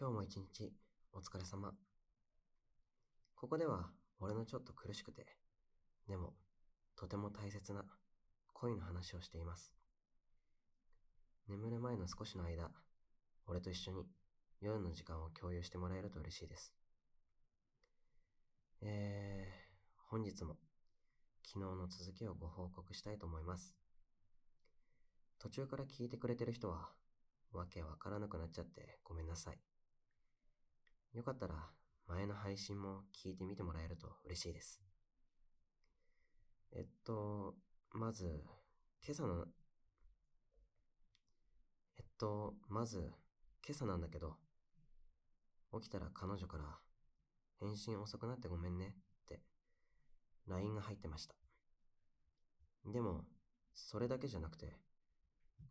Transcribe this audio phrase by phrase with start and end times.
[0.00, 0.72] 今日も一日
[1.12, 1.72] お疲れ様。
[3.34, 3.90] ここでは
[4.20, 5.26] 俺のちょっと苦しくて、
[6.08, 6.34] でも
[6.94, 7.84] とても大切な
[8.52, 9.74] 恋の話をしています。
[11.48, 12.70] 眠る前の少しの間、
[13.48, 14.06] 俺と一緒に
[14.60, 16.72] 夜の時間を共有してもらえると嬉しいです。
[18.80, 20.58] えー、本日も
[21.44, 23.74] 昨日の続きをご報告したいと思います。
[25.40, 26.88] 途中から聞いてくれてる人は、
[27.50, 29.67] わけわからなくなっちゃってごめんなさい。
[31.18, 31.54] よかったら
[32.06, 34.80] 前の配信も聞いてみてもらえると嬉しいです。
[36.70, 37.56] えっと、
[37.90, 38.44] まず、
[39.04, 39.46] 今朝の、
[41.98, 43.10] えっと、まず、
[43.66, 44.36] 今朝なんだけど、
[45.72, 46.64] 起きたら彼女から、
[47.58, 49.40] 返信遅くなってごめんねって、
[50.46, 51.34] LINE が入ってました。
[52.86, 53.24] でも、
[53.74, 54.78] それだけじゃなくて、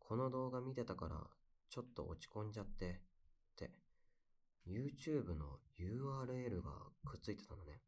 [0.00, 1.16] この動画見てたから、
[1.70, 3.70] ちょっと落ち込んじゃって、って、
[4.90, 6.70] YouTube の URL が
[7.04, 7.80] くっついてたのね。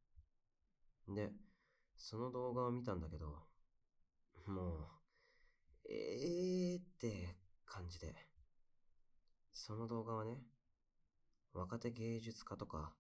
[1.08, 1.32] で、
[1.96, 3.26] その動画を見たんだけど、
[4.46, 4.88] も
[5.84, 8.14] う、えーって感じで。
[9.52, 10.38] その動画はね、
[11.52, 12.94] 若手芸術家とか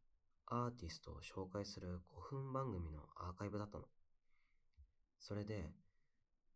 [0.46, 3.84] アーティストを紹介する5分番組のアーカイブだったの。
[5.18, 5.70] それで、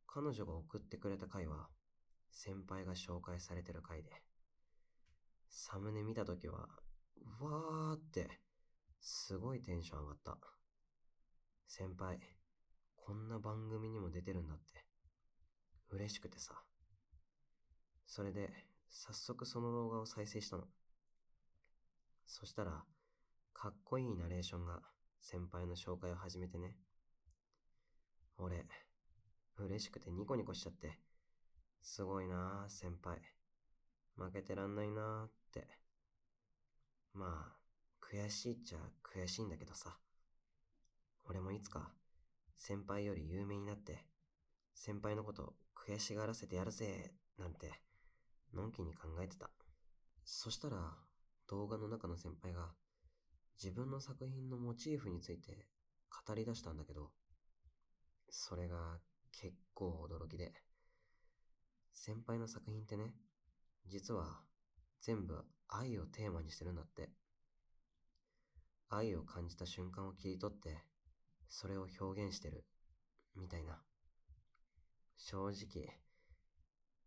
[0.06, 1.68] 彼女が送ってくれた回は、
[2.30, 4.10] 先輩が紹介されてる回で、
[5.48, 6.68] サムネ見たときは、
[7.40, 8.28] わーって、
[9.00, 10.38] すごいテンション上がった。
[11.66, 12.18] 先輩、
[12.96, 14.84] こんな番組にも出てるんだって。
[15.90, 16.54] 嬉しくてさ。
[18.06, 18.50] それで、
[18.88, 20.64] 早速その動画を再生したの。
[22.26, 22.84] そしたら、
[23.52, 24.82] かっこいいナレーションが
[25.20, 26.76] 先輩の紹介を始めてね。
[28.38, 28.66] 俺、
[29.56, 30.98] 嬉しくてニコニコしちゃって、
[31.80, 33.20] すごいなあ先輩。
[34.16, 35.85] 負けてらんないなあって。
[37.16, 37.56] まあ、
[38.04, 39.96] 悔しいっちゃ悔しいんだけどさ。
[41.24, 41.90] 俺もいつか
[42.58, 44.04] 先輩より有名になって、
[44.74, 47.72] 先輩のこと悔しがらせてやるぜなんて、
[48.52, 49.50] のんきに考えてた。
[50.24, 50.76] そしたら、
[51.48, 52.74] 動画の中の先輩が、
[53.62, 55.66] 自分の作品のモチーフについて
[56.26, 57.10] 語り出したんだけど、
[58.28, 58.98] それが
[59.32, 60.52] 結構驚きで、
[61.94, 63.14] 先輩の作品ってね、
[63.86, 64.40] 実は
[65.00, 67.10] 全部愛をテーマにしてるんだって。
[68.88, 70.78] 愛を感じた瞬間を切り取って、
[71.48, 72.64] それを表現してる、
[73.36, 73.82] みたいな。
[75.16, 75.88] 正直、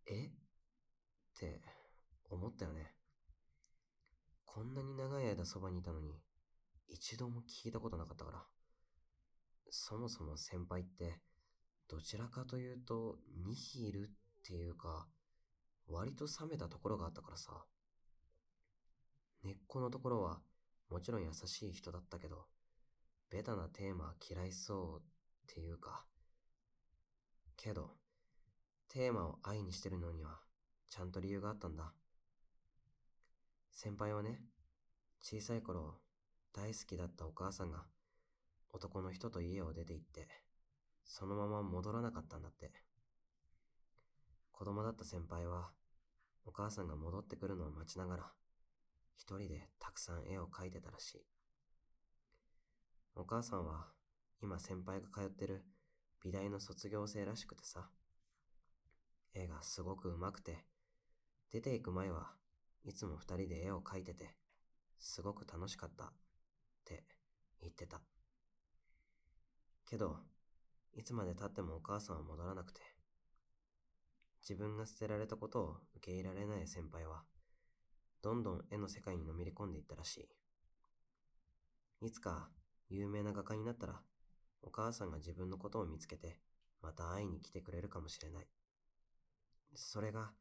[0.07, 0.25] え？
[0.25, 0.29] っ
[1.39, 1.61] て
[2.29, 2.93] 思ったよね。
[4.43, 6.19] こんなに長い間そばにいたのに、
[6.87, 8.43] 一度も聞いたことなかったから。
[9.69, 11.21] そもそも先輩って、
[11.87, 14.11] どちらかというと、ニヒルっ
[14.43, 15.07] ていうか、
[15.87, 17.63] 割と冷めたところがあったからさ。
[19.43, 20.41] 根っこのところは、
[20.89, 22.45] もちろん優しい人だったけど、
[23.29, 26.05] ベタなテーマは嫌いそうっていうか。
[27.55, 27.91] けど、
[28.87, 30.39] テーマを愛にしてるのには、
[30.89, 31.93] ちゃんと理由があったんだ。
[33.71, 34.41] 先輩はね、
[35.21, 35.99] 小さい頃、
[36.53, 37.85] 大好きだったお母さんが、
[38.71, 40.27] 男の人と家を出て行って、
[41.03, 42.71] そのまま戻らなかったんだって。
[44.51, 45.71] 子供だった先輩は、
[46.45, 48.31] お母さんが戻ってくるのを待ちながら、
[49.19, 51.25] 一人でたくさん絵を描いてたらしい。
[53.15, 53.87] お母さんは、
[54.41, 55.65] 今先輩が通ってる
[56.23, 57.89] 美大の卒業生らしくてさ、
[59.33, 60.65] 絵がすごく上手くて、
[61.51, 62.31] 出て行く前は
[62.85, 64.37] いつも二人で絵を描いてて、
[64.99, 66.07] すごく楽しかったっ
[66.85, 67.03] て
[67.59, 67.99] 言ってた。
[69.85, 70.15] けど、
[70.93, 72.79] いつまで経ってもお母さんは戻らなくて、
[74.41, 77.23] 自分が捨てられたことを受け入れられない先輩は、
[78.21, 80.17] どんどん絵の世界にのめり込んでいったらし
[82.01, 82.05] い。
[82.05, 82.49] いつか
[82.89, 84.01] 有名な画家になったら、
[84.61, 86.39] お母さんが自分のことを見つけて、
[86.81, 88.47] また会いに来てくれるかもしれない。
[89.75, 90.31] それが、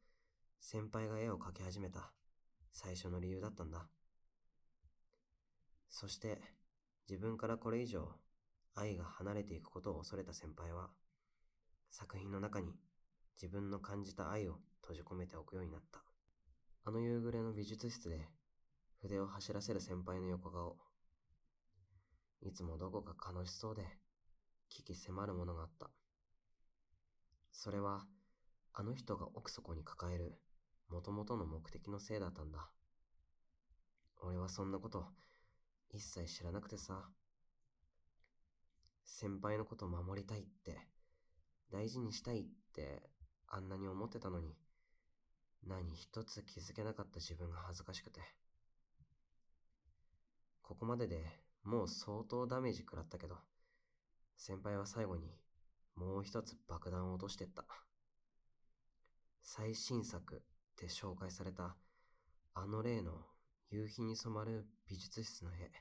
[0.59, 2.11] 先輩が絵を描き始めた
[2.71, 3.87] 最初の理由だったんだ。
[5.89, 6.41] そして、
[7.09, 8.07] 自分からこれ以上
[8.75, 10.89] 愛が離れていくことを恐れた先輩は、
[11.91, 12.73] 作品の中に
[13.41, 16.08] 自分の感じた愛を閉じ込めておくようになった。
[16.85, 18.27] あの夕暮れの美術室で
[19.01, 20.77] 筆を走らせる先輩の横顔。
[22.41, 23.83] いつもどこか楽しそうで、
[24.69, 25.89] 危機迫るものがあった。
[27.51, 28.05] それは、
[28.73, 30.39] あの人が奥底に抱える
[30.89, 32.69] 元々の目的のせいだったんだ。
[34.21, 35.05] 俺はそんなこと
[35.91, 37.09] 一切知らなくてさ。
[39.03, 40.77] 先輩のこと守りたいって、
[41.71, 43.09] 大事にしたいって
[43.47, 44.55] あんなに思ってたのに、
[45.67, 48.21] 何一つ気づけなかった自分が恥ずかしくて。
[50.61, 51.25] ここまでで
[51.63, 53.35] もう相当ダメージ食らったけど、
[54.37, 55.37] 先輩は最後に
[55.95, 57.65] もう一つ爆弾を落としてった。
[59.41, 60.39] 最新作っ
[60.75, 61.75] て紹介された
[62.53, 63.11] あの例の
[63.71, 65.71] 夕日に染まる美術室の絵。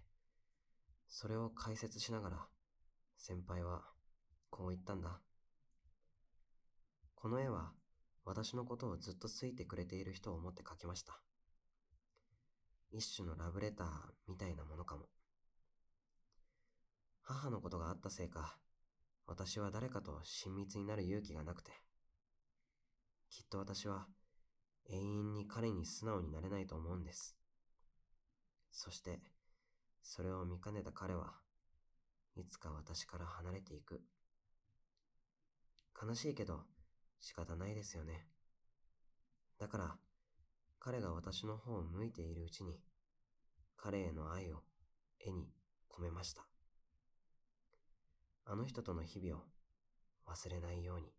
[1.07, 2.47] それを解説しながら
[3.17, 3.83] 先輩は
[4.51, 5.21] こう言ったんだ。
[7.15, 7.73] この絵は
[8.29, 11.19] 私のことをずっと好いてくれている人を思って描きました。
[12.91, 13.89] 一種のラブレター
[14.29, 15.07] みたいなものかも。
[17.23, 18.59] 母のことがあったせいか、
[19.27, 21.73] 私は誰かと親密になる勇気がなくて、
[23.31, 24.07] きっと私は
[24.91, 27.35] 永遠に彼に素直になれないと思うんです。
[28.71, 29.21] そして、
[30.03, 31.33] それを見かねた彼は
[32.37, 34.03] いつか私から離れていく。
[35.99, 36.65] 悲しいけど
[37.21, 38.27] 仕方ないですよね。
[39.59, 39.97] だから、
[40.81, 42.81] 彼が私の方を向いているうちに、
[43.77, 44.63] 彼への愛を
[45.21, 45.49] 絵に
[45.91, 46.47] 込めました。
[48.45, 49.45] あの人との日々を
[50.27, 51.13] 忘れないように。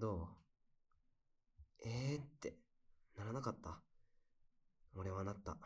[0.00, 0.28] どう？
[1.84, 2.56] えーって
[3.16, 3.80] ならなかった？
[4.94, 5.56] 俺はなった。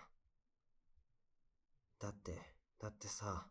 [2.01, 2.39] だって、
[2.81, 3.47] だってさ、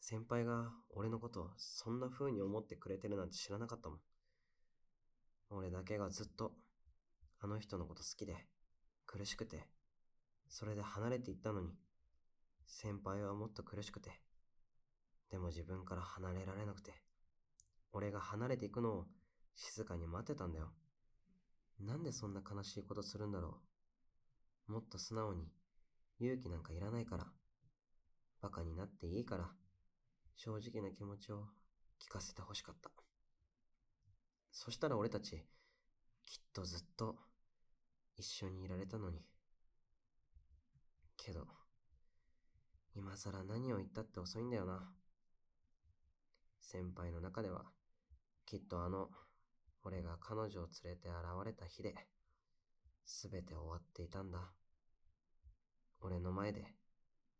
[0.00, 3.98] 先輩が俺のことそんな風に思ってくれてるなんて知らなかったもん。
[5.50, 6.52] 俺だけがずっと
[7.40, 8.34] あの人のこと好きで
[9.06, 9.66] 苦しくて、
[10.48, 11.68] それで離れていったのに、
[12.66, 14.10] 先輩はもっと苦しくて、
[15.30, 16.92] でも自分から離れられなくて、
[17.92, 19.06] 俺が離れていくのを
[19.54, 20.72] 静かに待ってたんだよ。
[21.80, 23.60] なんでそんな悲しいことするんだろ
[24.68, 24.72] う。
[24.72, 25.48] もっと素直に、
[26.20, 27.26] 勇気なんかいらないから、
[28.40, 29.50] バカになっていいから、
[30.42, 31.44] 正直な気持ちを
[32.02, 32.90] 聞かせてほしかった。
[34.50, 35.44] そしたら俺たち、
[36.24, 37.14] きっとずっと
[38.16, 39.20] 一緒にいられたのに。
[41.18, 41.46] けど、
[42.96, 44.90] 今更何を言ったって遅いんだよな。
[46.58, 47.66] 先輩の中では、
[48.46, 49.10] きっとあの、
[49.84, 51.94] 俺が彼女を連れて現れた日で、
[53.04, 54.38] すべて終わっていたんだ。
[56.00, 56.64] 俺の前で、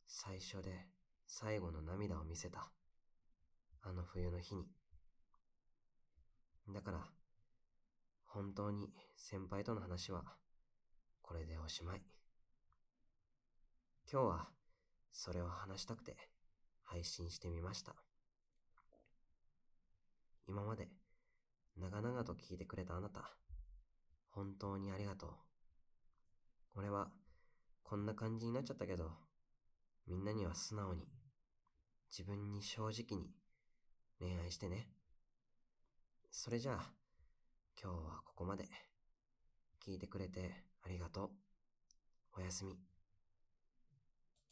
[0.07, 0.87] 最初で
[1.27, 2.71] 最後の涙を見せた。
[3.83, 4.67] あの冬の日に。
[6.69, 7.09] だから、
[8.27, 10.23] 本当に先輩との話は、
[11.23, 12.03] これでおしまい。
[14.13, 14.49] 今日は、
[15.13, 16.17] それを話したくて、
[16.85, 17.95] 配信してみました。
[20.47, 20.89] 今まで、
[21.77, 23.35] 長々と聞いてくれたあなた、
[24.31, 25.31] 本当にありがとう。
[26.77, 27.11] 俺は、
[27.83, 29.11] こんな感じになっちゃったけど、
[30.07, 31.09] みんなには素直に、
[32.11, 33.40] 自分に正直に
[34.21, 34.87] 恋愛してね。
[36.31, 36.93] それじゃあ、
[37.83, 38.65] 今日はここまで。
[39.83, 41.31] 聞いてくれてありがとう。
[42.37, 42.90] おやすみ。